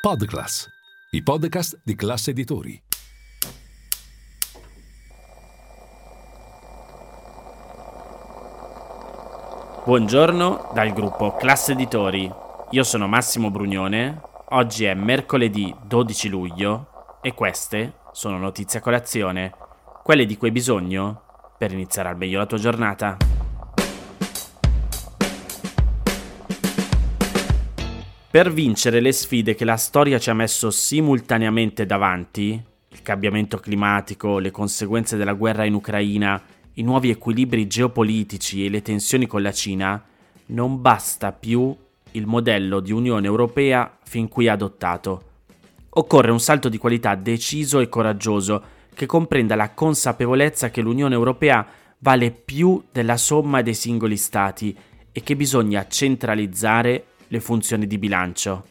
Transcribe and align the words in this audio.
Podclass, 0.00 0.66
i 1.10 1.22
podcast 1.22 1.78
di 1.84 1.94
classe 1.94 2.30
editori. 2.30 2.82
Buongiorno 9.84 10.70
dal 10.72 10.94
gruppo 10.94 11.36
Classe 11.36 11.72
Editori. 11.72 12.32
Io 12.70 12.82
sono 12.82 13.08
Massimo 13.08 13.50
Brugnone. 13.50 14.22
Oggi 14.52 14.86
è 14.86 14.94
mercoledì 14.94 15.76
12 15.86 16.28
luglio 16.30 17.18
e 17.20 17.34
queste 17.34 17.98
sono 18.12 18.38
notizie 18.38 18.78
a 18.78 18.82
colazione, 18.82 19.52
quelle 20.02 20.24
di 20.24 20.38
cui 20.38 20.46
hai 20.46 20.54
bisogno 20.54 21.52
per 21.58 21.72
iniziare 21.72 22.08
al 22.08 22.16
meglio 22.16 22.38
la 22.38 22.46
tua 22.46 22.56
giornata. 22.56 23.18
Per 28.32 28.52
vincere 28.52 29.00
le 29.00 29.10
sfide 29.10 29.56
che 29.56 29.64
la 29.64 29.76
storia 29.76 30.20
ci 30.20 30.30
ha 30.30 30.34
messo 30.34 30.70
simultaneamente 30.70 31.84
davanti, 31.84 32.62
il 32.90 33.02
cambiamento 33.02 33.58
climatico, 33.58 34.38
le 34.38 34.52
conseguenze 34.52 35.16
della 35.16 35.32
guerra 35.32 35.64
in 35.64 35.74
Ucraina, 35.74 36.40
i 36.74 36.82
nuovi 36.82 37.10
equilibri 37.10 37.66
geopolitici 37.66 38.64
e 38.64 38.68
le 38.68 38.82
tensioni 38.82 39.26
con 39.26 39.42
la 39.42 39.50
Cina, 39.50 40.00
non 40.46 40.80
basta 40.80 41.32
più 41.32 41.76
il 42.12 42.26
modello 42.26 42.78
di 42.78 42.92
Unione 42.92 43.26
Europea 43.26 43.98
fin 44.04 44.28
qui 44.28 44.46
adottato. 44.46 45.22
Occorre 45.88 46.30
un 46.30 46.38
salto 46.38 46.68
di 46.68 46.78
qualità 46.78 47.16
deciso 47.16 47.80
e 47.80 47.88
coraggioso 47.88 48.62
che 48.94 49.06
comprenda 49.06 49.56
la 49.56 49.70
consapevolezza 49.70 50.70
che 50.70 50.82
l'Unione 50.82 51.16
Europea 51.16 51.66
vale 51.98 52.30
più 52.30 52.80
della 52.92 53.16
somma 53.16 53.60
dei 53.60 53.74
singoli 53.74 54.16
Stati 54.16 54.72
e 55.10 55.20
che 55.24 55.34
bisogna 55.34 55.88
centralizzare 55.88 57.06
le 57.30 57.40
funzioni 57.40 57.88
di 57.88 57.98
bilancio. 57.98 58.66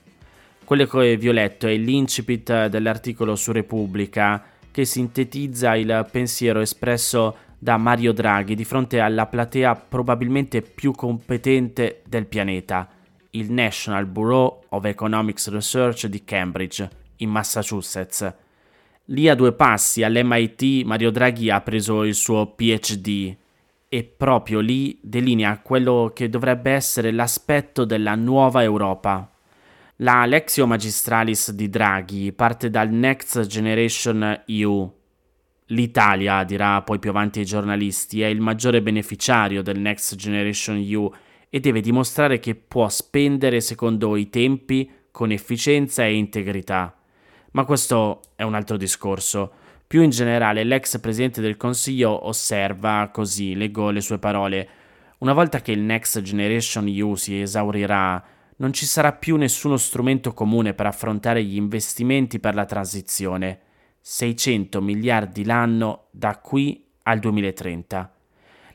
Quello 0.64 0.86
che 0.86 1.18
vi 1.18 1.28
ho 1.28 1.34
letto 1.34 1.68
è 1.68 1.76
l'incipit 1.76 2.68
dell'articolo 2.68 3.36
su 3.36 3.52
Repubblica 3.52 4.42
che 4.72 4.86
sintetizza 4.86 5.76
il 5.76 6.08
pensiero 6.10 6.62
espresso 6.62 7.36
da 7.58 7.76
Mario 7.76 8.14
Draghi 8.14 8.56
di 8.56 8.64
fronte 8.64 9.00
alla 9.00 9.26
platea 9.26 9.76
probabilmente 9.76 10.62
più 10.62 10.94
competente 10.94 12.04
del 12.08 12.28
pianeta, 12.28 12.88
il 13.32 13.52
National 13.52 14.06
Bureau 14.06 14.64
of 14.70 14.86
Economics 14.86 15.50
Research 15.50 16.06
di 16.06 16.24
Cambridge, 16.24 16.90
in 17.18 17.30
Massachusetts 17.30 18.48
Lì 19.12 19.28
a 19.28 19.34
due 19.34 19.54
passi 19.54 20.04
all'MIT 20.04 20.84
Mario 20.86 21.10
Draghi 21.10 21.50
ha 21.50 21.62
preso 21.62 22.04
il 22.04 22.14
suo 22.14 22.46
PhD 22.46 23.36
e 23.90 24.04
proprio 24.04 24.60
lì 24.60 25.00
delinea 25.02 25.60
quello 25.60 26.12
che 26.14 26.30
dovrebbe 26.30 26.72
essere 26.72 27.12
l'aspetto 27.12 27.86
della 27.86 28.14
nuova 28.14 28.62
Europa. 28.62 29.32
La 29.98 30.26
Lexio 30.26 30.68
Magistralis 30.68 31.52
di 31.52 31.70
Draghi 31.70 32.32
parte 32.32 32.70
dal 32.70 32.90
Next 32.90 33.48
Generation 33.48 34.44
EU. 34.46 34.98
L'Italia, 35.72 36.44
dirà 36.44 36.82
poi 36.84 37.00
più 37.00 37.10
avanti 37.10 37.40
ai 37.40 37.46
giornalisti, 37.46 38.22
è 38.22 38.28
il 38.28 38.40
maggiore 38.40 38.82
beneficiario 38.82 39.64
del 39.64 39.80
Next 39.80 40.16
Generation 40.16 40.78
EU 40.78 41.12
e 41.50 41.60
deve 41.60 41.82
dimostrare 41.82 42.40
che 42.40 42.54
può 42.56 42.88
spendere 42.90 43.60
secondo 43.60 44.16
i 44.16 44.30
tempi 44.30 44.90
con 45.12 45.32
efficienza 45.32 46.06
e 46.06 46.16
integrità. 46.16 46.96
Ma 47.52 47.66
questo 47.66 48.22
è 48.36 48.44
un 48.44 48.54
altro 48.54 48.78
discorso. 48.78 49.52
Più 49.90 50.04
in 50.04 50.12
generale, 50.12 50.64
l'ex 50.64 51.00
presidente 51.00 51.42
del 51.42 51.58
Consiglio 51.58 52.28
osserva 52.28 53.10
così, 53.12 53.56
leggo 53.56 53.90
le 53.90 54.02
sue 54.02 54.20
parole, 54.20 54.70
una 55.18 55.34
volta 55.34 55.62
che 55.62 55.72
il 55.72 55.80
Next 55.80 56.22
Generation 56.22 56.86
EU 56.88 57.16
si 57.16 57.42
esaurirà, 57.42 58.24
non 58.58 58.72
ci 58.72 58.86
sarà 58.86 59.14
più 59.14 59.36
nessuno 59.36 59.78
strumento 59.78 60.36
comune 60.36 60.76
per 60.76 60.86
affrontare 60.86 61.44
gli 61.44 61.56
investimenti 61.56 62.40
per 62.40 62.54
la 62.54 62.66
transizione. 62.66 63.62
600 64.00 64.80
miliardi 64.80 65.44
l'anno 65.44 66.10
da 66.12 66.38
qui 66.38 66.86
al 67.06 67.18
2030. 67.18 68.14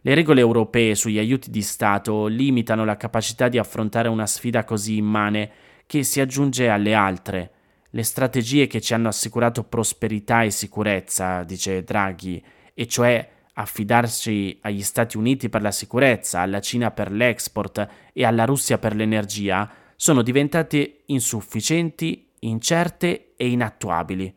Le 0.00 0.14
regole 0.14 0.40
europee 0.40 0.96
sugli 0.96 1.18
aiuti 1.18 1.48
di 1.48 1.62
Stato 1.62 2.26
limitano 2.26 2.84
la 2.84 2.96
capacità 2.96 3.46
di 3.46 3.58
affrontare 3.58 4.08
una 4.08 4.26
sfida 4.26 4.64
così 4.64 4.96
immane 4.96 5.48
che 5.86 6.02
si 6.02 6.18
aggiunge 6.20 6.68
alle 6.68 6.92
altre 6.92 7.53
le 7.94 8.02
strategie 8.02 8.66
che 8.66 8.80
ci 8.80 8.92
hanno 8.92 9.06
assicurato 9.06 9.62
prosperità 9.62 10.42
e 10.42 10.50
sicurezza, 10.50 11.44
dice 11.44 11.84
Draghi, 11.84 12.44
e 12.74 12.88
cioè 12.88 13.30
affidarci 13.52 14.58
agli 14.62 14.82
Stati 14.82 15.16
Uniti 15.16 15.48
per 15.48 15.62
la 15.62 15.70
sicurezza, 15.70 16.40
alla 16.40 16.60
Cina 16.60 16.90
per 16.90 17.12
l'export 17.12 17.88
e 18.12 18.24
alla 18.24 18.44
Russia 18.46 18.78
per 18.78 18.96
l'energia, 18.96 19.70
sono 19.94 20.22
diventate 20.22 21.02
insufficienti, 21.06 22.30
incerte 22.40 23.34
e 23.36 23.48
inattuabili. 23.48 24.34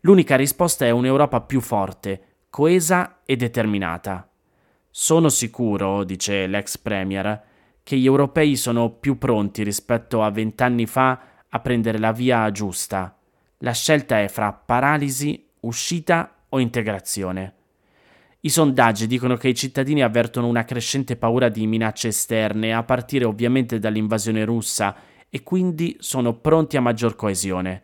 L'unica 0.00 0.34
risposta 0.34 0.84
è 0.84 0.90
un'Europa 0.90 1.40
più 1.42 1.60
forte, 1.60 2.38
coesa 2.50 3.20
e 3.24 3.36
determinata. 3.36 4.28
Sono 4.90 5.28
sicuro, 5.28 6.02
dice 6.02 6.48
l'ex 6.48 6.76
Premier, 6.78 7.42
che 7.84 7.96
gli 7.96 8.06
europei 8.06 8.56
sono 8.56 8.90
più 8.90 9.18
pronti 9.18 9.62
rispetto 9.62 10.24
a 10.24 10.30
vent'anni 10.32 10.86
fa 10.86 11.27
a 11.50 11.60
prendere 11.60 11.98
la 11.98 12.12
via 12.12 12.50
giusta. 12.50 13.16
La 13.58 13.72
scelta 13.72 14.20
è 14.20 14.28
fra 14.28 14.52
paralisi, 14.52 15.46
uscita 15.60 16.34
o 16.48 16.58
integrazione. 16.58 17.54
I 18.40 18.50
sondaggi 18.50 19.06
dicono 19.06 19.36
che 19.36 19.48
i 19.48 19.54
cittadini 19.54 20.02
avvertono 20.02 20.46
una 20.46 20.64
crescente 20.64 21.16
paura 21.16 21.48
di 21.48 21.66
minacce 21.66 22.08
esterne, 22.08 22.72
a 22.72 22.84
partire 22.84 23.24
ovviamente 23.24 23.78
dall'invasione 23.78 24.44
russa, 24.44 24.94
e 25.28 25.42
quindi 25.42 25.96
sono 25.98 26.34
pronti 26.34 26.76
a 26.76 26.80
maggior 26.80 27.16
coesione. 27.16 27.82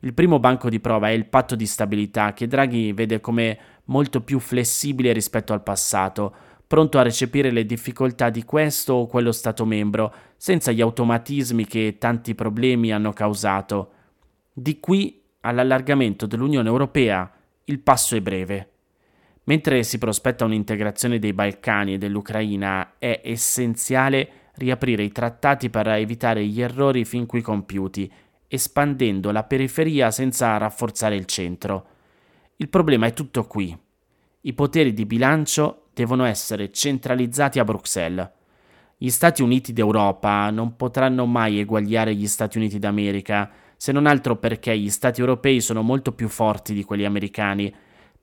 Il 0.00 0.14
primo 0.14 0.38
banco 0.38 0.68
di 0.68 0.78
prova 0.78 1.08
è 1.08 1.12
il 1.12 1.26
patto 1.26 1.56
di 1.56 1.66
stabilità, 1.66 2.32
che 2.32 2.46
Draghi 2.46 2.92
vede 2.92 3.20
come 3.20 3.58
molto 3.86 4.20
più 4.20 4.38
flessibile 4.38 5.12
rispetto 5.12 5.52
al 5.52 5.64
passato, 5.64 6.34
pronto 6.68 6.98
a 6.98 7.02
recepire 7.02 7.50
le 7.50 7.64
difficoltà 7.64 8.28
di 8.28 8.44
questo 8.44 8.92
o 8.92 9.06
quello 9.06 9.32
Stato 9.32 9.64
membro, 9.64 10.14
senza 10.36 10.70
gli 10.70 10.82
automatismi 10.82 11.66
che 11.66 11.96
tanti 11.98 12.34
problemi 12.34 12.92
hanno 12.92 13.14
causato. 13.14 13.92
Di 14.52 14.78
qui 14.78 15.20
all'allargamento 15.40 16.26
dell'Unione 16.26 16.68
Europea 16.68 17.32
il 17.64 17.80
passo 17.80 18.16
è 18.16 18.20
breve. 18.20 18.70
Mentre 19.44 19.82
si 19.82 19.96
prospetta 19.96 20.44
un'integrazione 20.44 21.18
dei 21.18 21.32
Balcani 21.32 21.94
e 21.94 21.98
dell'Ucraina, 21.98 22.96
è 22.98 23.22
essenziale 23.24 24.30
riaprire 24.56 25.02
i 25.02 25.10
trattati 25.10 25.70
per 25.70 25.88
evitare 25.88 26.44
gli 26.44 26.60
errori 26.60 27.06
fin 27.06 27.24
qui 27.24 27.40
compiuti, 27.40 28.12
espandendo 28.46 29.30
la 29.30 29.44
periferia 29.44 30.10
senza 30.10 30.54
rafforzare 30.58 31.16
il 31.16 31.24
centro. 31.24 31.86
Il 32.56 32.68
problema 32.68 33.06
è 33.06 33.14
tutto 33.14 33.46
qui. 33.46 33.74
I 34.42 34.52
poteri 34.52 34.92
di 34.92 35.06
bilancio 35.06 35.87
devono 36.02 36.24
essere 36.24 36.70
centralizzati 36.70 37.58
a 37.58 37.64
Bruxelles. 37.64 38.30
Gli 38.96 39.10
Stati 39.10 39.42
Uniti 39.42 39.72
d'Europa 39.72 40.48
non 40.50 40.76
potranno 40.76 41.26
mai 41.26 41.58
eguagliare 41.58 42.14
gli 42.14 42.28
Stati 42.28 42.56
Uniti 42.56 42.78
d'America, 42.78 43.50
se 43.76 43.90
non 43.90 44.06
altro 44.06 44.36
perché 44.36 44.78
gli 44.78 44.90
Stati 44.90 45.18
europei 45.18 45.60
sono 45.60 45.82
molto 45.82 46.12
più 46.12 46.28
forti 46.28 46.72
di 46.72 46.84
quelli 46.84 47.04
americani, 47.04 47.74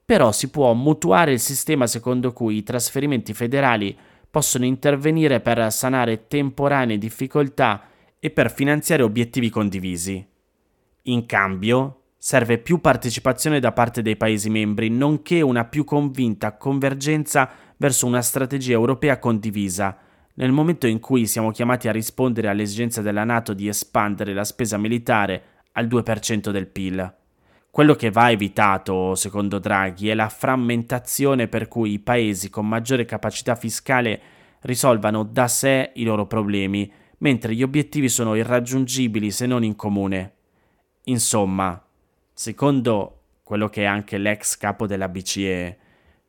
però 0.06 0.32
si 0.32 0.50
può 0.50 0.74
mutuare 0.74 1.34
il 1.34 1.40
sistema 1.40 1.86
secondo 1.86 2.32
cui 2.32 2.58
i 2.58 2.64
trasferimenti 2.64 3.34
federali 3.34 3.98
possono 4.30 4.64
intervenire 4.64 5.42
per 5.42 5.72
sanare 5.72 6.28
temporanee 6.28 6.98
difficoltà 6.98 7.88
e 8.20 8.30
per 8.30 8.54
finanziare 8.54 9.04
obiettivi 9.04 9.50
condivisi. 9.50 10.26
In 11.04 11.26
cambio, 11.26 12.04
serve 12.26 12.58
più 12.58 12.82
partecipazione 12.82 13.60
da 13.60 13.72
parte 13.72 14.02
dei 14.02 14.18
Paesi 14.18 14.50
membri, 14.50 14.90
nonché 14.90 15.42
una 15.42 15.64
più 15.66 15.84
convinta 15.84 16.58
convergenza 16.58 17.48
verso 17.78 18.06
una 18.06 18.22
strategia 18.22 18.74
europea 18.74 19.20
condivisa, 19.20 19.98
nel 20.36 20.52
momento 20.52 20.88
in 20.88 21.00
cui 21.00 21.28
siamo 21.28 21.52
chiamati 21.52 21.88
a 21.88 21.92
rispondere 21.92 22.50
all'esigenza 22.50 23.02
della 23.02 23.24
Nato 23.24 23.54
di 23.54 23.68
espandere 23.68 24.34
la 24.34 24.44
spesa 24.44 24.78
militare 24.78 25.44
al 25.74 25.88
2% 25.88 26.52
del 26.52 26.68
PIL. 26.68 27.14
Quello 27.70 27.96
che 27.96 28.10
va 28.10 28.32
evitato, 28.32 29.16
secondo 29.16 29.60
Draghi, 29.60 30.10
è 30.10 30.14
la 30.14 30.30
frammentazione 30.30 31.48
per 31.48 31.68
cui 31.68 31.92
i 31.92 32.00
paesi 32.00 32.50
con 32.50 32.68
maggiore 32.68 33.04
capacità 33.04 33.56
fiscale 33.56 34.22
risolvano 34.62 35.24
da 35.24 35.48
sé 35.48 35.92
i 35.96 36.04
loro 36.04 36.26
problemi, 36.26 36.90
mentre 37.20 37.54
gli 37.54 37.64
obiettivi 37.64 38.10
sono 38.10 38.36
irraggiungibili 38.36 39.30
se 39.32 39.46
non 39.46 39.64
in 39.64 39.76
comune. 39.76 40.34
Insomma, 41.06 41.82
secondo 42.34 43.22
quello 43.44 43.68
che 43.68 43.84
è 43.84 43.86
anche 43.86 44.18
l'ex 44.18 44.58
capo 44.58 44.88
della 44.88 45.10
BCE, 45.10 45.78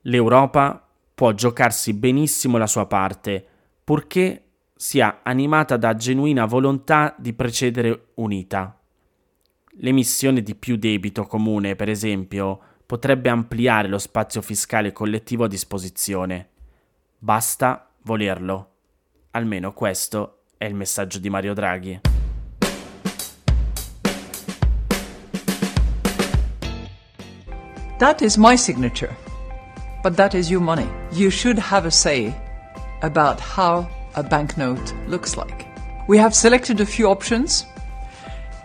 l'Europa 0.02 0.85
può 1.16 1.32
giocarsi 1.32 1.94
benissimo 1.94 2.58
la 2.58 2.66
sua 2.66 2.84
parte, 2.84 3.42
purché 3.82 4.42
sia 4.76 5.20
animata 5.22 5.78
da 5.78 5.94
genuina 5.94 6.44
volontà 6.44 7.14
di 7.16 7.32
precedere 7.32 8.08
unita. 8.16 8.78
L'emissione 9.78 10.42
di 10.42 10.54
più 10.54 10.76
debito 10.76 11.24
comune, 11.24 11.74
per 11.74 11.88
esempio, 11.88 12.60
potrebbe 12.84 13.30
ampliare 13.30 13.88
lo 13.88 13.96
spazio 13.96 14.42
fiscale 14.42 14.92
collettivo 14.92 15.44
a 15.44 15.48
disposizione. 15.48 16.50
Basta 17.18 17.88
volerlo. 18.02 18.72
Almeno 19.30 19.72
questo 19.72 20.42
è 20.58 20.66
il 20.66 20.74
messaggio 20.74 21.18
di 21.18 21.30
Mario 21.30 21.54
Draghi. 21.54 22.00
That 27.96 28.20
is 28.20 28.36
my 28.36 28.58
signature. 28.58 29.25
But 30.06 30.16
that 30.18 30.36
is 30.36 30.48
your 30.48 30.60
money. 30.60 30.88
You 31.10 31.30
should 31.30 31.58
have 31.58 31.84
a 31.84 31.90
say 31.90 32.32
about 33.02 33.40
how 33.40 33.88
a 34.14 34.22
banknote 34.22 34.94
looks 35.08 35.36
like. 35.36 35.66
We 36.06 36.16
have 36.18 36.32
selected 36.32 36.80
a 36.80 36.86
few 36.86 37.08
options 37.08 37.66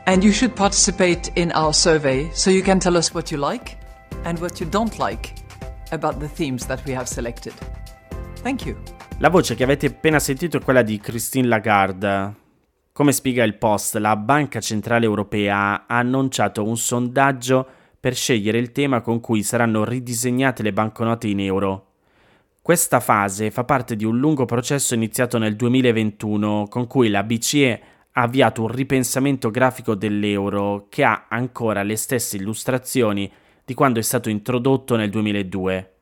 and 0.06 0.24
you 0.24 0.34
should 0.34 0.56
participate 0.56 1.32
in 1.34 1.52
our 1.54 1.74
survey 1.74 2.30
so 2.32 2.52
you 2.52 2.62
can 2.62 2.78
tell 2.78 2.96
us 2.96 3.12
what 3.16 3.32
you 3.32 3.40
like 3.40 3.76
and 4.24 4.38
what 4.40 4.60
you 4.60 4.68
don't 4.70 5.00
like 5.00 5.34
about 5.92 6.20
the 6.20 6.28
themes 6.28 6.68
that 6.68 6.86
we 6.86 6.94
have 6.94 7.08
selected. 7.08 7.54
Thank 8.44 8.68
you. 8.68 8.78
La 9.18 9.30
voce 9.30 9.56
che 9.56 9.64
avete 9.64 9.88
appena 9.88 10.20
sentito 10.20 10.58
è 10.58 10.62
quella 10.62 10.84
di 10.84 11.00
Christine 11.00 11.48
Lagarde. 11.48 12.36
Come 12.94 13.12
spiega 13.14 13.44
il 13.44 13.56
Post, 13.56 13.96
la 13.96 14.16
Banca 14.16 14.60
Centrale 14.60 15.06
Europea 15.06 15.86
ha 15.88 15.98
annunciato 15.98 16.64
un 16.64 16.78
sondaggio 16.78 17.68
per 18.02 18.16
scegliere 18.16 18.58
il 18.58 18.72
tema 18.72 19.02
con 19.02 19.20
cui 19.20 19.44
saranno 19.44 19.86
ridisegnate 19.86 20.64
le 20.64 20.74
banconote 20.74 21.28
in 21.28 21.40
euro. 21.40 21.86
Questa 22.60 23.00
fase 23.00 23.52
fa 23.52 23.64
parte 23.64 23.96
di 23.96 24.06
un 24.06 24.18
lungo 24.18 24.46
processo 24.46 24.96
iniziato 24.96 25.38
nel 25.38 25.56
2021 25.56 26.66
con 26.68 26.88
cui 26.88 27.10
la 27.10 27.22
BCE 27.22 27.82
ha 28.14 28.22
avviato 28.24 28.64
un 28.64 28.70
ripensamento 28.70 29.52
grafico 29.52 29.94
dell'euro 29.94 30.88
che 30.90 31.04
ha 31.04 31.28
ancora 31.30 31.84
le 31.84 31.96
stesse 31.96 32.38
illustrazioni 32.38 33.32
di 33.64 33.76
quando 33.76 34.00
è 34.00 34.02
stato 34.02 34.30
introdotto 34.30 34.96
nel 34.96 35.12
2002. 35.12 35.94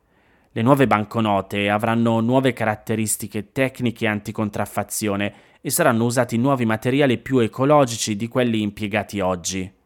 Le 0.52 0.62
nuove 0.62 0.86
banconote 0.86 1.68
avranno 1.68 2.18
nuove 2.20 2.54
caratteristiche 2.54 3.52
tecniche 3.52 4.06
anticontraffazione 4.06 5.34
e 5.60 5.68
saranno 5.68 6.06
usati 6.06 6.38
nuovi 6.38 6.64
materiali 6.64 7.18
più 7.18 7.40
ecologici 7.40 8.16
di 8.16 8.26
quelli 8.26 8.62
impiegati 8.62 9.20
oggi. 9.20 9.78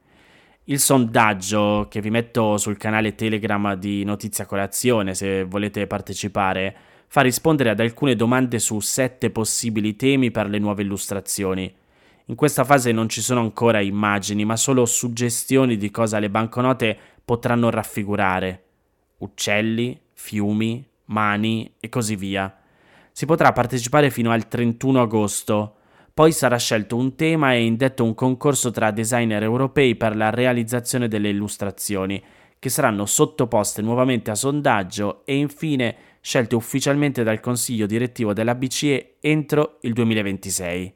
Il 0.67 0.81
sondaggio 0.81 1.89
che 1.91 2.01
vi 2.01 2.09
metto 2.09 2.57
sul 2.57 2.79
canale 2.79 3.15
Telegram 3.15 3.75
di 3.75 4.03
Notizia 4.03 4.47
Colazione 4.47 5.15
se 5.15 5.45
volete 5.45 5.87
partecipare 5.87 6.75
fa 7.07 7.21
rispondere 7.21 7.69
ad 7.69 7.81
alcune 7.81 8.17
domande 8.17 8.59
su 8.59 8.81
sette 8.81 9.29
possibili 9.29 9.95
temi 9.95 10.31
per 10.31 10.49
le 10.49 10.59
nuove 10.59 10.81
illustrazioni. 10.81 11.71
In 12.25 12.35
questa 12.35 12.65
fase 12.65 12.93
non 12.93 13.11
ci 13.11 13.21
sono 13.21 13.41
ancora 13.41 13.81
immagini, 13.81 14.47
ma 14.47 14.57
solo 14.57 14.87
suggestioni 14.87 15.77
di 15.77 15.91
cosa 15.91 16.19
le 16.19 16.31
banconote 16.31 16.97
potranno 17.23 17.69
raffigurare. 17.69 18.63
Uccelli, 19.19 20.01
fiumi, 20.15 20.83
mani 21.07 21.75
e 21.79 21.91
così 21.91 22.17
via. 22.17 22.57
Si 23.13 23.27
potrà 23.27 23.53
partecipare 23.53 24.09
fino 24.09 24.31
al 24.31 24.49
31 24.49 25.03
agosto. 25.03 25.77
Poi 26.15 26.31
sarà 26.31 26.57
scelto 26.59 26.97
un 26.97 27.17
tema 27.17 27.55
e 27.55 27.65
indetto 27.65 28.05
un 28.05 28.15
concorso 28.15 28.71
tra 28.71 28.93
designer 28.93 29.43
europei 29.43 29.97
per 29.97 30.15
la 30.15 30.31
realizzazione 30.31 31.09
delle 31.09 31.29
illustrazioni, 31.29 32.23
che 32.61 32.69
saranno 32.69 33.05
sottoposte 33.05 33.83
nuovamente 33.83 34.31
a 34.31 34.37
sondaggio 34.37 35.23
e 35.25 35.35
infine 35.35 35.97
scelte 36.21 36.55
ufficialmente 36.55 37.25
dal 37.25 37.41
Consiglio 37.41 37.87
direttivo 37.87 38.33
della 38.33 38.55
BCE 38.55 39.17
entro 39.19 39.79
il 39.81 39.93
2026. 39.93 40.95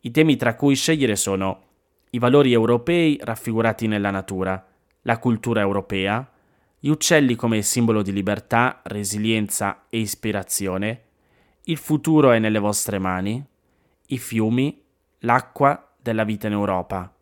I 0.00 0.10
temi 0.10 0.36
tra 0.36 0.54
cui 0.54 0.74
scegliere 0.74 1.16
sono 1.16 1.64
i 2.10 2.18
valori 2.18 2.50
europei 2.54 3.18
raffigurati 3.20 3.86
nella 3.86 4.10
natura, 4.10 4.66
la 5.02 5.18
cultura 5.18 5.60
europea, 5.60 6.26
gli 6.78 6.88
uccelli 6.88 7.34
come 7.34 7.60
simbolo 7.60 8.00
di 8.00 8.12
libertà, 8.14 8.80
resilienza 8.84 9.84
e 9.90 9.98
ispirazione, 9.98 11.02
il 11.64 11.76
futuro 11.76 12.30
è 12.30 12.38
nelle 12.38 12.58
vostre 12.58 12.98
mani, 12.98 13.44
i 14.08 14.18
fiumi, 14.18 14.82
l'acqua 15.20 15.94
della 16.00 16.24
vita 16.24 16.46
in 16.46 16.52
Europa. 16.52 17.12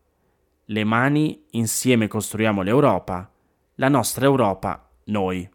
Le 0.65 0.85
mani 0.85 1.45
insieme 1.51 2.09
costruiamo 2.09 2.63
l'Europa, 2.63 3.31
la 3.77 3.89
nostra 3.89 4.25
Europa, 4.25 4.89
noi. 5.05 5.49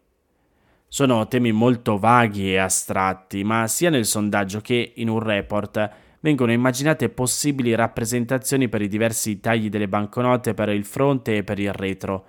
Sono 0.88 1.28
temi 1.28 1.52
molto 1.52 1.98
vaghi 1.98 2.52
e 2.52 2.58
astratti, 2.58 3.44
ma 3.44 3.66
sia 3.66 3.90
nel 3.90 4.06
sondaggio 4.06 4.60
che 4.60 4.92
in 4.96 5.08
un 5.08 5.20
report 5.20 5.90
vengono 6.20 6.52
immaginate 6.52 7.08
possibili 7.08 7.74
rappresentazioni 7.74 8.68
per 8.68 8.82
i 8.82 8.88
diversi 8.88 9.40
tagli 9.40 9.68
delle 9.68 9.88
banconote 9.88 10.54
per 10.54 10.68
il 10.68 10.84
fronte 10.84 11.36
e 11.36 11.44
per 11.44 11.58
il 11.58 11.72
retro, 11.72 12.26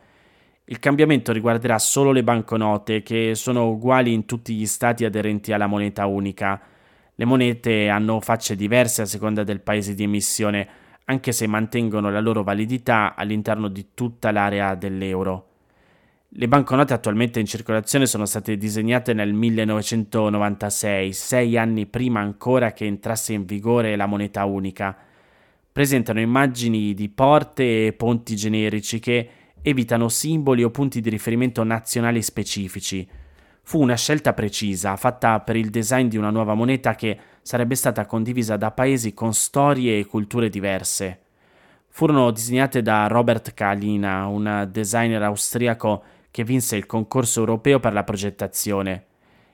il 0.65 0.79
cambiamento 0.79 1.33
riguarderà 1.33 1.77
solo 1.77 2.13
le 2.13 2.23
banconote, 2.23 3.03
che 3.03 3.35
sono 3.35 3.69
uguali 3.69 4.13
in 4.13 4.25
tutti 4.25 4.55
gli 4.55 4.65
stati 4.65 5.03
aderenti 5.03 5.51
alla 5.51 5.67
moneta 5.67 6.05
unica. 6.05 6.59
Le 7.15 7.25
monete 7.25 7.89
hanno 7.89 8.19
facce 8.21 8.55
diverse 8.55 9.03
a 9.03 9.05
seconda 9.05 9.43
del 9.43 9.61
paese 9.61 9.93
di 9.93 10.03
emissione, 10.03 10.67
anche 11.05 11.31
se 11.31 11.45
mantengono 11.45 12.09
la 12.09 12.19
loro 12.19 12.43
validità 12.43 13.13
all'interno 13.15 13.67
di 13.67 13.89
tutta 13.93 14.31
l'area 14.31 14.73
dell'euro. 14.75 15.47
Le 16.29 16.47
banconote 16.47 16.93
attualmente 16.93 17.39
in 17.39 17.45
circolazione 17.45 18.07
sono 18.07 18.25
state 18.25 18.57
disegnate 18.57 19.13
nel 19.13 19.33
1996, 19.33 21.13
sei 21.13 21.55
anni 21.57 21.85
prima 21.85 22.21
ancora 22.21 22.73
che 22.73 22.85
entrasse 22.85 23.33
in 23.33 23.45
vigore 23.45 23.95
la 23.95 24.07
moneta 24.07 24.43
unica. 24.45 24.97
Presentano 25.71 26.19
immagini 26.19 26.95
di 26.95 27.09
porte 27.09 27.85
e 27.85 27.93
ponti 27.93 28.35
generici 28.35 28.97
che 28.97 29.29
evitano 29.61 30.09
simboli 30.09 30.63
o 30.63 30.71
punti 30.71 31.01
di 31.01 31.11
riferimento 31.11 31.63
nazionali 31.63 32.23
specifici. 32.23 33.07
Fu 33.65 33.81
una 33.81 33.95
scelta 33.95 34.33
precisa, 34.33 34.97
fatta 34.97 35.39
per 35.39 35.55
il 35.55 35.69
design 35.69 36.07
di 36.07 36.17
una 36.17 36.29
nuova 36.29 36.53
moneta 36.53 36.95
che 36.95 37.17
sarebbe 37.41 37.75
stata 37.75 38.05
condivisa 38.05 38.57
da 38.57 38.71
paesi 38.71 39.13
con 39.13 39.33
storie 39.33 39.97
e 39.97 40.05
culture 40.05 40.49
diverse. 40.49 41.21
Furono 41.87 42.31
disegnate 42.31 42.81
da 42.81 43.07
Robert 43.07 43.53
Kalina, 43.53 44.27
un 44.27 44.67
designer 44.69 45.23
austriaco 45.23 46.03
che 46.29 46.43
vinse 46.43 46.75
il 46.75 46.85
concorso 46.85 47.39
europeo 47.39 47.79
per 47.79 47.93
la 47.93 48.03
progettazione. 48.03 49.05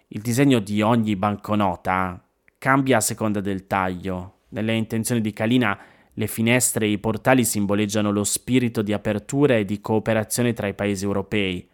Il 0.07 0.21
disegno 0.21 0.59
di 0.59 0.81
ogni 0.81 1.15
banconota 1.15 2.21
cambia 2.57 2.97
a 2.97 3.01
seconda 3.01 3.41
del 3.41 3.67
taglio. 3.67 4.39
Nelle 4.49 4.73
intenzioni 4.73 5.21
di 5.21 5.33
Kalina 5.33 5.77
le 6.13 6.27
finestre 6.27 6.87
e 6.87 6.89
i 6.89 6.97
portali 6.97 7.45
simboleggiano 7.45 8.11
lo 8.11 8.23
spirito 8.23 8.81
di 8.81 8.91
apertura 8.91 9.55
e 9.55 9.65
di 9.65 9.79
cooperazione 9.79 10.53
tra 10.53 10.67
i 10.67 10.73
paesi 10.73 11.05
europei. 11.05 11.69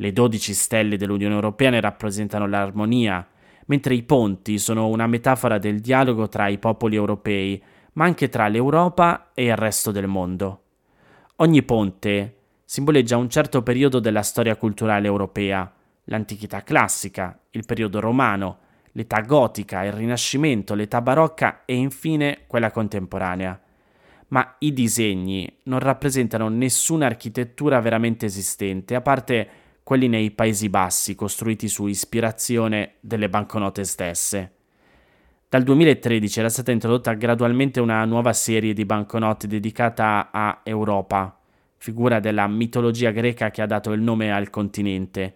Le 0.00 0.14
dodici 0.14 0.54
stelle 0.54 0.96
dell'Unione 0.96 1.34
Europea 1.34 1.68
ne 1.68 1.78
rappresentano 1.78 2.46
l'armonia, 2.46 3.28
mentre 3.66 3.94
i 3.94 4.02
ponti 4.02 4.58
sono 4.58 4.88
una 4.88 5.06
metafora 5.06 5.58
del 5.58 5.80
dialogo 5.80 6.26
tra 6.26 6.48
i 6.48 6.56
popoli 6.56 6.96
europei, 6.96 7.62
ma 7.92 8.06
anche 8.06 8.30
tra 8.30 8.48
l'Europa 8.48 9.32
e 9.34 9.44
il 9.44 9.56
resto 9.56 9.90
del 9.90 10.06
mondo. 10.06 10.62
Ogni 11.36 11.62
ponte 11.64 12.36
simboleggia 12.64 13.18
un 13.18 13.28
certo 13.28 13.62
periodo 13.62 14.00
della 14.00 14.22
storia 14.22 14.56
culturale 14.56 15.06
europea, 15.06 15.70
l'antichità 16.04 16.62
classica, 16.62 17.38
il 17.50 17.66
periodo 17.66 18.00
romano, 18.00 18.58
l'età 18.92 19.20
gotica, 19.20 19.84
il 19.84 19.92
rinascimento, 19.92 20.74
l'età 20.74 21.02
barocca 21.02 21.66
e 21.66 21.74
infine 21.74 22.44
quella 22.46 22.70
contemporanea 22.70 23.60
ma 24.30 24.56
i 24.60 24.72
disegni 24.72 25.52
non 25.64 25.80
rappresentano 25.80 26.48
nessuna 26.48 27.06
architettura 27.06 27.80
veramente 27.80 28.26
esistente, 28.26 28.94
a 28.94 29.00
parte 29.00 29.48
quelli 29.90 30.06
nei 30.06 30.30
Paesi 30.30 30.68
Bassi, 30.68 31.16
costruiti 31.16 31.66
su 31.66 31.88
ispirazione 31.88 32.98
delle 33.00 33.28
banconote 33.28 33.82
stesse. 33.82 34.52
Dal 35.48 35.64
2013 35.64 36.38
era 36.38 36.48
stata 36.48 36.70
introdotta 36.70 37.12
gradualmente 37.14 37.80
una 37.80 38.04
nuova 38.04 38.32
serie 38.32 38.72
di 38.72 38.84
banconote 38.84 39.48
dedicata 39.48 40.28
a 40.30 40.60
Europa, 40.62 41.36
figura 41.76 42.20
della 42.20 42.46
mitologia 42.46 43.10
greca 43.10 43.50
che 43.50 43.62
ha 43.62 43.66
dato 43.66 43.90
il 43.90 44.00
nome 44.00 44.32
al 44.32 44.48
continente. 44.48 45.34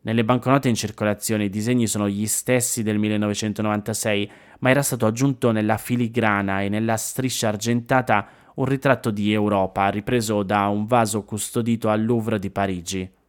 Nelle 0.00 0.24
banconote 0.24 0.68
in 0.68 0.74
circolazione 0.74 1.44
i 1.44 1.48
disegni 1.48 1.86
sono 1.86 2.08
gli 2.08 2.26
stessi 2.26 2.82
del 2.82 2.98
1996, 2.98 4.28
ma 4.58 4.70
era 4.70 4.82
stato 4.82 5.06
aggiunto 5.06 5.52
nella 5.52 5.76
filigrana 5.76 6.62
e 6.62 6.68
nella 6.68 6.96
striscia 6.96 7.46
argentata 7.46 8.26
un 8.56 8.64
ritratto 8.64 9.12
di 9.12 9.32
Europa 9.32 9.88
ripreso 9.88 10.42
da 10.42 10.66
un 10.66 10.84
vaso 10.84 11.22
custodito 11.22 11.90
al 11.90 12.04
Louvre 12.04 12.40
di 12.40 12.50
Parigi. 12.50 13.22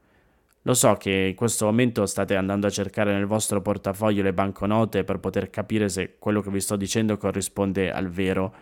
Lo 0.68 0.74
so 0.74 0.96
che 0.96 1.28
in 1.30 1.36
questo 1.36 1.66
momento 1.66 2.08
state 2.08 2.36
andando 2.36 2.66
a 2.66 2.72
cercare 2.72 3.14
nel 3.14 3.28
vostro 3.28 3.62
portafoglio 3.62 4.24
le 4.24 4.34
banconote 4.34 5.04
per 5.04 5.20
poter 5.20 5.52
capire 5.52 5.90
se 5.90 6.16
quello 6.18 6.42
che 6.42 6.50
vi 6.50 6.60
sto 6.60 6.76
dicendo 6.76 7.18
corrisponde 7.18 7.92
al 7.92 8.10
vero. 8.10 8.54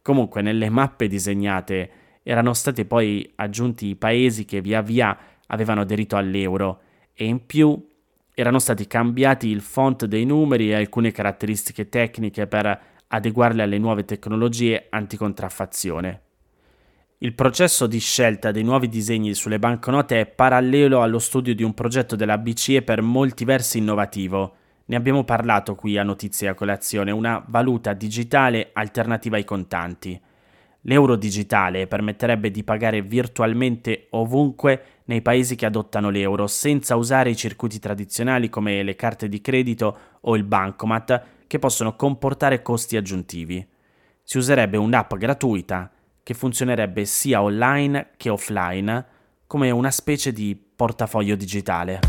Comunque 0.00 0.40
nelle 0.40 0.70
mappe 0.70 1.06
disegnate 1.06 1.90
erano 2.22 2.54
stati 2.54 2.86
poi 2.86 3.30
aggiunti 3.34 3.88
i 3.88 3.96
paesi 3.96 4.46
che 4.46 4.62
via 4.62 4.80
via 4.80 5.14
avevano 5.48 5.82
aderito 5.82 6.16
all'euro 6.16 6.80
e 7.12 7.26
in 7.26 7.44
più 7.44 7.88
erano 8.32 8.58
stati 8.58 8.86
cambiati 8.86 9.48
il 9.48 9.60
font 9.60 10.06
dei 10.06 10.24
numeri 10.24 10.70
e 10.70 10.76
alcune 10.76 11.12
caratteristiche 11.12 11.90
tecniche 11.90 12.46
per 12.46 12.80
adeguarle 13.06 13.62
alle 13.62 13.76
nuove 13.76 14.06
tecnologie 14.06 14.86
anticontraffazione. 14.88 16.22
Il 17.22 17.34
processo 17.34 17.86
di 17.86 17.98
scelta 17.98 18.50
dei 18.50 18.62
nuovi 18.62 18.88
disegni 18.88 19.34
sulle 19.34 19.58
banconote 19.58 20.20
è 20.20 20.24
parallelo 20.26 21.02
allo 21.02 21.18
studio 21.18 21.54
di 21.54 21.62
un 21.62 21.74
progetto 21.74 22.16
della 22.16 22.38
BCE 22.38 22.80
per 22.80 23.02
molti 23.02 23.44
versi 23.44 23.76
innovativo. 23.76 24.54
Ne 24.86 24.96
abbiamo 24.96 25.22
parlato 25.24 25.74
qui 25.74 25.98
a 25.98 26.02
Notizie 26.02 26.48
a 26.48 26.54
Colazione, 26.54 27.10
una 27.10 27.44
valuta 27.46 27.92
digitale 27.92 28.70
alternativa 28.72 29.36
ai 29.36 29.44
contanti. 29.44 30.18
L'euro 30.84 31.16
digitale 31.16 31.86
permetterebbe 31.86 32.50
di 32.50 32.64
pagare 32.64 33.02
virtualmente 33.02 34.06
ovunque 34.12 34.82
nei 35.04 35.20
paesi 35.20 35.56
che 35.56 35.66
adottano 35.66 36.08
l'euro 36.08 36.46
senza 36.46 36.96
usare 36.96 37.28
i 37.28 37.36
circuiti 37.36 37.78
tradizionali 37.78 38.48
come 38.48 38.82
le 38.82 38.96
carte 38.96 39.28
di 39.28 39.42
credito 39.42 39.98
o 40.22 40.36
il 40.36 40.44
bancomat 40.44 41.22
che 41.46 41.58
possono 41.58 41.96
comportare 41.96 42.62
costi 42.62 42.96
aggiuntivi. 42.96 43.62
Si 44.22 44.38
userebbe 44.38 44.78
un'app 44.78 45.16
gratuita 45.16 45.90
che 46.22 46.34
funzionerebbe 46.34 47.04
sia 47.04 47.42
online 47.42 48.10
che 48.16 48.28
offline 48.28 49.04
come 49.46 49.70
una 49.70 49.90
specie 49.90 50.32
di 50.32 50.56
portafoglio 50.76 51.34
digitale. 51.34 52.00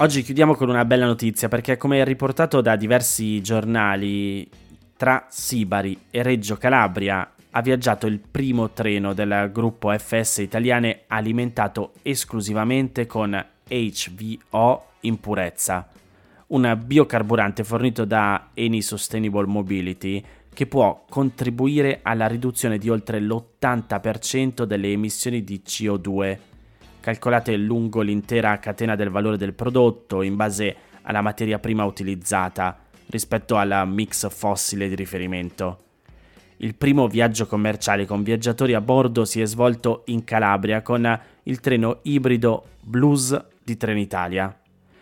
Oggi 0.00 0.22
chiudiamo 0.22 0.54
con 0.54 0.68
una 0.68 0.84
bella 0.84 1.06
notizia 1.06 1.48
perché 1.48 1.76
come 1.76 2.04
riportato 2.04 2.60
da 2.60 2.76
diversi 2.76 3.42
giornali, 3.42 4.48
tra 4.96 5.26
Sibari 5.28 5.98
e 6.10 6.22
Reggio 6.22 6.56
Calabria 6.56 7.32
ha 7.50 7.62
viaggiato 7.62 8.06
il 8.06 8.20
primo 8.20 8.70
treno 8.70 9.12
del 9.12 9.50
gruppo 9.52 9.96
FS 9.96 10.38
italiane 10.38 11.04
alimentato 11.06 11.94
esclusivamente 12.02 13.06
con 13.06 13.44
HVO 13.66 14.86
in 15.00 15.18
purezza, 15.18 15.88
un 16.48 16.80
biocarburante 16.84 17.64
fornito 17.64 18.04
da 18.04 18.50
Eni 18.54 18.82
Sustainable 18.82 19.46
Mobility 19.46 20.24
che 20.52 20.66
può 20.66 21.04
contribuire 21.08 22.00
alla 22.02 22.26
riduzione 22.26 22.78
di 22.78 22.88
oltre 22.88 23.20
l'80% 23.20 24.64
delle 24.64 24.90
emissioni 24.92 25.44
di 25.44 25.62
CO2 25.64 26.38
calcolate 27.00 27.56
lungo 27.56 28.02
l'intera 28.02 28.58
catena 28.58 28.94
del 28.94 29.08
valore 29.08 29.38
del 29.38 29.54
prodotto 29.54 30.20
in 30.22 30.36
base 30.36 30.76
alla 31.02 31.22
materia 31.22 31.58
prima 31.58 31.84
utilizzata 31.84 32.78
rispetto 33.06 33.56
al 33.56 33.88
mix 33.88 34.28
fossile 34.28 34.88
di 34.88 34.94
riferimento. 34.94 35.84
Il 36.58 36.74
primo 36.74 37.06
viaggio 37.06 37.46
commerciale 37.46 38.04
con 38.04 38.22
viaggiatori 38.22 38.74
a 38.74 38.80
bordo 38.80 39.24
si 39.24 39.40
è 39.40 39.46
svolto 39.46 40.02
in 40.06 40.24
Calabria 40.24 40.82
con 40.82 41.20
il 41.44 41.60
treno 41.60 42.00
ibrido 42.02 42.64
Blues 42.82 43.42
di 43.62 43.76
Trenitalia. 43.76 44.57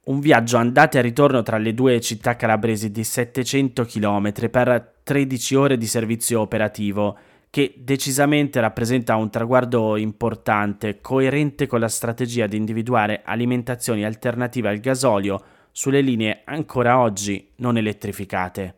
Un 0.07 0.21
viaggio 0.21 0.57
andate 0.57 0.99
e 0.99 1.03
ritorno 1.03 1.43
tra 1.43 1.59
le 1.59 1.75
due 1.75 2.01
città 2.01 2.37
calabresi 2.37 2.93
di 2.93 3.03
700 3.03 3.85
km 3.85 4.49
per 4.51 4.99
13 5.03 5.55
ore 5.57 5.77
di 5.77 5.87
servizio 5.89 6.43
operativo 6.43 7.19
che 7.51 7.75
decisamente 7.77 8.61
rappresenta 8.61 9.17
un 9.17 9.31
traguardo 9.31 9.97
importante, 9.97 11.01
coerente 11.01 11.67
con 11.67 11.81
la 11.81 11.89
strategia 11.89 12.47
di 12.47 12.57
individuare 12.57 13.23
alimentazioni 13.25 14.05
alternative 14.05 14.69
al 14.69 14.79
gasolio 14.79 15.43
sulle 15.73 16.03
linee 16.03 16.43
ancora 16.45 17.01
oggi 17.01 17.49
non 17.57 17.77
elettrificate. 17.77 18.75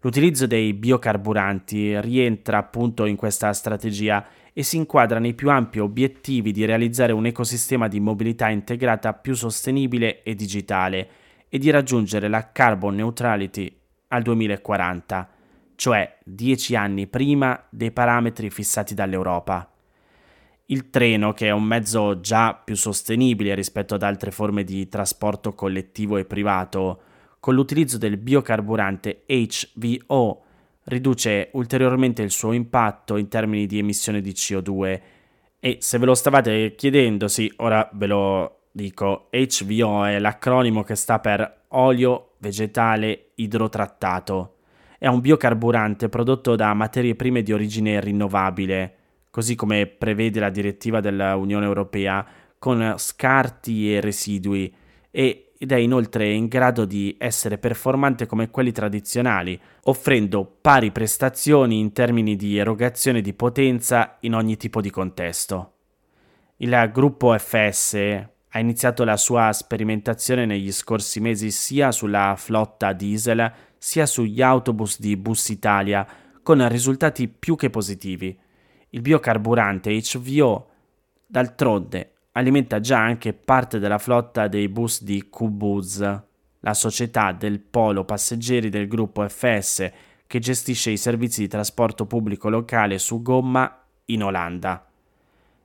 L'utilizzo 0.00 0.46
dei 0.46 0.74
biocarburanti 0.74 1.98
rientra 2.02 2.58
appunto 2.58 3.06
in 3.06 3.16
questa 3.16 3.50
strategia 3.54 4.26
e 4.52 4.62
si 4.62 4.76
inquadra 4.76 5.18
nei 5.18 5.34
più 5.34 5.50
ampi 5.50 5.78
obiettivi 5.78 6.52
di 6.52 6.64
realizzare 6.64 7.12
un 7.12 7.26
ecosistema 7.26 7.88
di 7.88 8.00
mobilità 8.00 8.48
integrata 8.48 9.12
più 9.12 9.34
sostenibile 9.34 10.22
e 10.22 10.34
digitale 10.34 11.08
e 11.48 11.58
di 11.58 11.70
raggiungere 11.70 12.28
la 12.28 12.52
carbon 12.52 12.94
neutrality 12.94 13.74
al 14.08 14.22
2040 14.22 15.38
cioè 15.80 16.18
dieci 16.22 16.76
anni 16.76 17.06
prima 17.06 17.58
dei 17.70 17.90
parametri 17.90 18.50
fissati 18.50 18.92
dall'Europa. 18.92 19.66
Il 20.66 20.90
treno, 20.90 21.32
che 21.32 21.46
è 21.46 21.52
un 21.52 21.62
mezzo 21.62 22.20
già 22.20 22.52
più 22.52 22.76
sostenibile 22.76 23.54
rispetto 23.54 23.94
ad 23.94 24.02
altre 24.02 24.30
forme 24.30 24.62
di 24.62 24.90
trasporto 24.90 25.54
collettivo 25.54 26.18
e 26.18 26.26
privato, 26.26 27.00
con 27.40 27.54
l'utilizzo 27.54 27.96
del 27.96 28.18
biocarburante 28.18 29.22
HVO 29.24 30.42
riduce 30.84 31.50
ulteriormente 31.52 32.22
il 32.22 32.30
suo 32.30 32.52
impatto 32.52 33.16
in 33.16 33.28
termini 33.28 33.66
di 33.66 33.78
emissione 33.78 34.20
di 34.20 34.32
CO2 34.32 35.00
e 35.60 35.76
se 35.80 35.98
ve 35.98 36.06
lo 36.06 36.14
stavate 36.14 36.74
chiedendo, 36.74 37.28
sì, 37.28 37.52
ora 37.56 37.86
ve 37.92 38.06
lo 38.06 38.60
dico, 38.72 39.28
HVO 39.30 40.04
è 40.04 40.18
l'acronimo 40.18 40.82
che 40.82 40.94
sta 40.94 41.18
per 41.18 41.64
olio 41.68 42.32
vegetale 42.38 43.32
idrotrattato. 43.34 44.56
È 44.98 45.06
un 45.06 45.20
biocarburante 45.20 46.08
prodotto 46.08 46.56
da 46.56 46.72
materie 46.72 47.14
prime 47.14 47.42
di 47.42 47.52
origine 47.52 48.00
rinnovabile, 48.00 48.96
così 49.30 49.54
come 49.54 49.86
prevede 49.86 50.40
la 50.40 50.50
direttiva 50.50 51.00
dell'Unione 51.00 51.66
Europea, 51.66 52.26
con 52.58 52.94
scarti 52.96 53.94
e 53.94 54.00
residui, 54.00 54.72
ed 55.62 55.72
è 55.72 55.76
inoltre 55.76 56.26
in 56.32 56.46
grado 56.46 56.86
di 56.86 57.14
essere 57.18 57.58
performante 57.58 58.24
come 58.24 58.48
quelli 58.48 58.72
tradizionali, 58.72 59.60
offrendo 59.82 60.50
pari 60.58 60.90
prestazioni 60.90 61.78
in 61.78 61.92
termini 61.92 62.34
di 62.34 62.56
erogazione 62.56 63.20
di 63.20 63.34
potenza 63.34 64.16
in 64.20 64.34
ogni 64.34 64.56
tipo 64.56 64.80
di 64.80 64.88
contesto. 64.88 65.72
Il 66.56 66.90
gruppo 66.90 67.36
FS 67.36 67.94
ha 68.48 68.58
iniziato 68.58 69.04
la 69.04 69.18
sua 69.18 69.52
sperimentazione 69.52 70.46
negli 70.46 70.72
scorsi 70.72 71.20
mesi 71.20 71.50
sia 71.50 71.92
sulla 71.92 72.36
flotta 72.38 72.94
diesel 72.94 73.52
sia 73.76 74.06
sugli 74.06 74.40
autobus 74.40 74.98
di 74.98 75.14
Bus 75.18 75.50
Italia, 75.50 76.06
con 76.42 76.66
risultati 76.68 77.28
più 77.28 77.54
che 77.56 77.68
positivi. 77.68 78.34
Il 78.88 79.02
biocarburante 79.02 79.90
HVO, 79.92 80.70
d'altronde, 81.26 82.12
alimenta 82.32 82.80
già 82.80 82.98
anche 82.98 83.32
parte 83.32 83.78
della 83.78 83.98
flotta 83.98 84.48
dei 84.48 84.68
bus 84.68 85.02
di 85.02 85.28
QBuz, 85.28 86.22
la 86.60 86.74
società 86.74 87.32
del 87.32 87.60
polo 87.60 88.04
passeggeri 88.04 88.68
del 88.68 88.86
gruppo 88.86 89.26
FS 89.26 89.90
che 90.26 90.38
gestisce 90.38 90.90
i 90.90 90.96
servizi 90.96 91.40
di 91.40 91.48
trasporto 91.48 92.06
pubblico 92.06 92.48
locale 92.48 92.98
su 92.98 93.20
gomma 93.20 93.82
in 94.06 94.22
Olanda. 94.22 94.86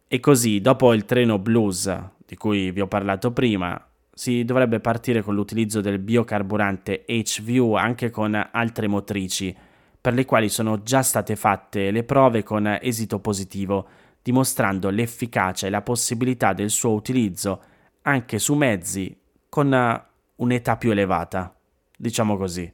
E 0.07 0.19
così, 0.19 0.62
dopo 0.62 0.93
il 0.93 1.05
treno 1.05 1.38
Blues, 1.38 1.93
di 2.25 2.36
cui 2.36 2.72
vi 2.72 2.81
ho 2.81 2.88
parlato 2.88 3.31
prima, 3.31 3.79
si 4.12 4.43
dovrebbe 4.45 4.79
partire 4.79 5.22
con 5.22 5.36
l'utilizzo 5.36 5.81
del 5.81 6.00
biocarburante 6.00 7.05
HVU 7.05 7.74
anche 7.74 8.10
con 8.10 8.34
altre 8.51 8.88
motrici, 8.88 9.55
per 10.00 10.13
le 10.13 10.25
quali 10.25 10.50
sono 10.50 10.81
già 10.81 11.01
state 11.01 11.36
fatte 11.36 11.91
le 11.91 12.03
prove 12.03 12.41
con 12.43 12.77
esito 12.81 13.19
positivo, 13.19 13.88
dimostrando 14.25 14.89
l'efficacia 14.89 15.67
e 15.67 15.70
la 15.70 15.84
possibilità 15.84 16.53
del 16.53 16.72
suo 16.72 16.94
utilizzo 16.94 17.62
anche 18.01 18.39
su 18.39 18.55
mezzi 18.55 19.15
con 19.48 20.03
un'età 20.38 20.77
più 20.77 20.89
elevata, 20.89 21.55
diciamo 21.96 22.36
così. 22.36 22.72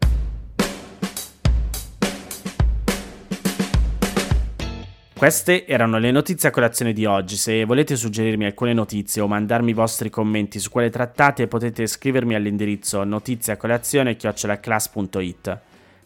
Queste 5.18 5.68
erano 5.68 6.00
le 6.00 6.12
notizie 6.12 6.48
a 6.48 6.54
colazione 6.54 6.94
di 6.94 7.04
oggi. 7.04 7.36
Se 7.36 7.66
volete 7.66 7.98
suggerirmi 7.98 8.46
alcune 8.46 8.72
notizie 8.72 9.22
o 9.22 9.28
mandarmi 9.28 9.72
i 9.72 9.74
vostri 9.74 10.10
commenti 10.10 10.58
su 10.58 10.70
quelle 10.70 10.90
trattate, 10.90 11.48
potete 11.48 11.86
scrivermi 11.86 12.34
all'indirizzo 12.34 13.04
notiziacolazione.it. 13.04 15.60